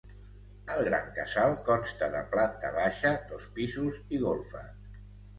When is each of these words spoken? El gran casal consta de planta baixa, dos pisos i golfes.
El 0.75 0.79
gran 0.85 1.09
casal 1.17 1.51
consta 1.67 2.07
de 2.15 2.21
planta 2.35 2.71
baixa, 2.77 3.11
dos 3.33 3.45
pisos 3.59 3.99
i 4.17 4.23
golfes. 4.23 4.97